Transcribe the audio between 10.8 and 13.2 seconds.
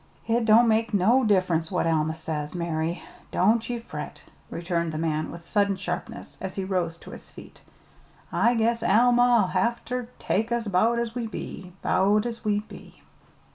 as we be 'bout as we be."